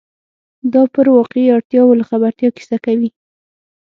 دا 0.73 0.81
پر 0.93 1.05
واقعي 1.15 1.47
اړتیاوو 1.55 1.97
له 1.99 2.05
خبرتیا 2.09 2.49
کیسه 2.57 2.77
کوي. 2.85 3.09